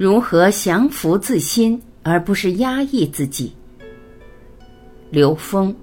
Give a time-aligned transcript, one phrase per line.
[0.00, 3.52] 如何降服自心，而不是压抑自己？
[5.10, 5.74] 刘峰。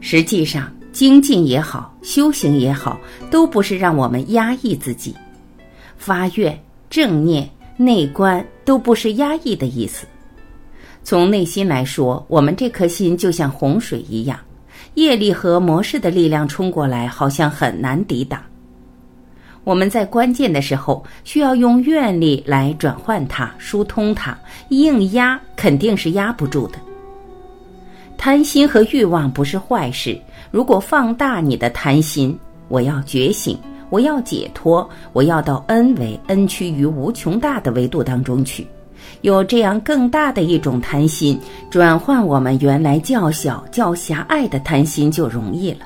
[0.00, 2.98] 实际上，精进也好，修行也好，
[3.30, 5.14] 都不是让我们压抑自己。
[5.98, 6.58] 发愿、
[6.88, 7.46] 正念、
[7.76, 10.06] 内观，都不是压抑的意思。
[11.02, 14.40] 从内心来说，我们这颗心就像洪水一样。
[14.94, 18.40] 业力和模式的力量冲过来，好像很难抵挡。
[19.64, 24.36] 我们在关键的时候需要用愿力来转换它、疏通它，
[24.68, 26.78] 硬压肯定是压不住的。
[28.18, 30.18] 贪心和欲望不是坏事，
[30.50, 33.58] 如果放大你的贪心，我要觉醒，
[33.90, 38.66] 我要解脱，我要到 n 为 n 趋于无穷大的维度当中去。
[39.22, 41.38] 有这样更大的一种贪心，
[41.70, 45.80] 转换我们原来较小、较狭隘的贪心就容易了。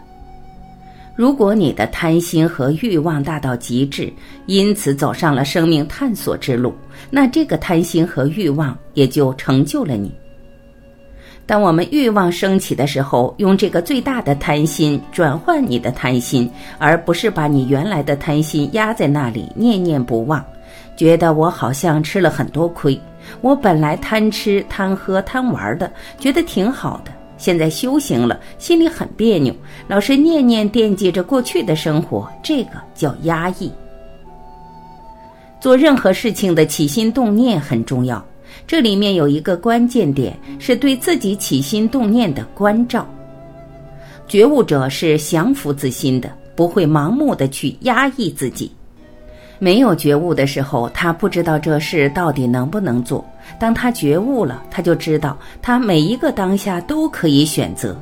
[1.14, 4.12] 如果你的贪心和欲望大到极致，
[4.46, 6.72] 因此走上了生命探索之路，
[7.10, 10.12] 那这个贪心和欲望也就成就了你。
[11.44, 16.48] 当我们欲望升起的时候，用这个最大的贪心转换你的贪心，
[16.78, 20.44] 而不是把你原来的贪心压在那里念念不忘。
[20.96, 23.00] 觉得我好像吃了很多亏，
[23.40, 27.12] 我本来贪吃贪喝贪玩的，觉得挺好的。
[27.36, 29.54] 现在修行了，心里很别扭，
[29.86, 33.70] 老是念念惦记着过去的生活，这个叫压抑。
[35.60, 38.24] 做任何事情的起心动念很重要，
[38.66, 43.06] 这里面有一个关键点，是对自己起心动念的关照。
[44.26, 48.70] 觉悟者是降服自心的，不会盲目的去压抑自己。
[49.58, 53.24] 没有觉悟的时候，他不知道这事到底能不能做。
[53.58, 57.96] 当他觉悟了，他就知道他每一个当下都可以选择，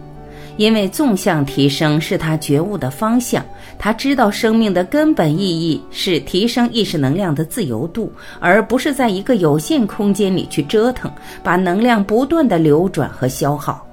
[0.57, 3.45] 因为纵向提升是他觉悟的方向。
[3.79, 11.11] 他知道生命的根本意义是提升意识能量的自由度，而不是在一个有限空间里去折腾，
[11.43, 13.87] 把能量不断的流转和消耗。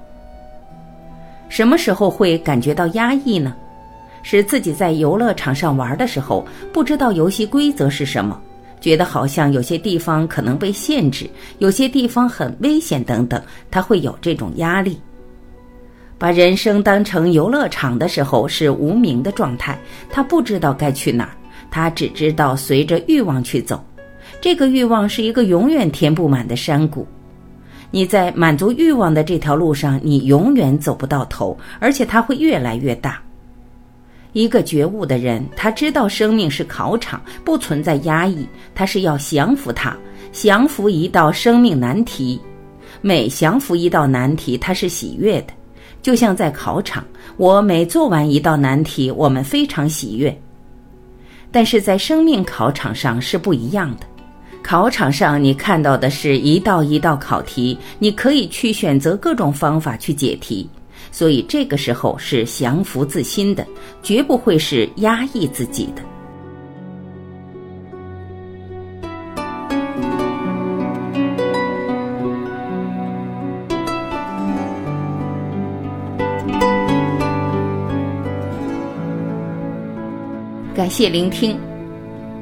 [1.48, 3.54] 什么时候会感觉到压抑呢？
[4.24, 8.40] 是自己在游乐场上玩的时候，不知道游戏规则是什么，
[8.80, 13.40] 觉得好像有些地方可能被限制，有些地方很危险等等，
[13.70, 14.98] 他会有这种压力。
[16.16, 19.78] 把人生当成游乐场的时候是无名的状态，
[20.10, 21.36] 他不知道该去哪儿，
[21.70, 23.84] 他只知道随着欲望去走。
[24.40, 27.06] 这个欲望是一个永远填不满的山谷，
[27.90, 33.20] 你在满足欲望的这条路上，你永远走不到头，而且它会越来越大。
[34.34, 39.96] 一个觉悟的人，他知道生命是考场，不存在压抑，他是要降服它，
[40.32, 42.38] 降服一道生命难题。
[43.00, 45.54] 每降服一道难题，他是喜悦的，
[46.02, 47.04] 就像在考场，
[47.36, 50.36] 我每做完一道难题，我们非常喜悦。
[51.52, 54.06] 但是在生命考场上是不一样的，
[54.64, 60.68] 考场上你看到的是一道一道考题，你可以去选择各种方法去解题。
[61.14, 63.64] 所以这个时候是降服自心的，
[64.02, 66.02] 绝不会是压抑自己的。
[80.74, 81.56] 感谢聆听，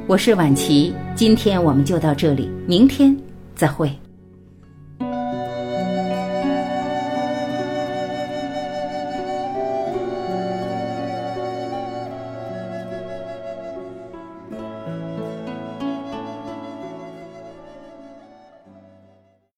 [0.06, 3.14] 我是婉琪，今天我们就到这里，明天
[3.54, 4.01] 再会。